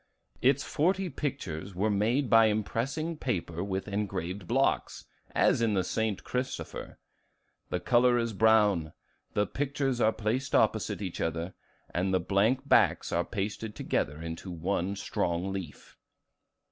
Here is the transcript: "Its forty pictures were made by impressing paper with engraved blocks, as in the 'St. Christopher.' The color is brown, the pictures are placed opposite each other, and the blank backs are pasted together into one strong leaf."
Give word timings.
"Its 0.41 0.63
forty 0.63 1.09
pictures 1.09 1.75
were 1.75 1.91
made 1.91 2.27
by 2.27 2.47
impressing 2.47 3.15
paper 3.15 3.63
with 3.63 3.87
engraved 3.87 4.47
blocks, 4.47 5.05
as 5.35 5.61
in 5.61 5.75
the 5.75 5.83
'St. 5.83 6.23
Christopher.' 6.23 6.97
The 7.69 7.79
color 7.79 8.17
is 8.17 8.33
brown, 8.33 8.93
the 9.35 9.45
pictures 9.45 10.01
are 10.01 10.11
placed 10.11 10.55
opposite 10.55 11.03
each 11.03 11.21
other, 11.21 11.53
and 11.93 12.11
the 12.11 12.19
blank 12.19 12.67
backs 12.67 13.11
are 13.11 13.23
pasted 13.23 13.75
together 13.75 14.19
into 14.19 14.49
one 14.49 14.95
strong 14.95 15.53
leaf." 15.53 15.95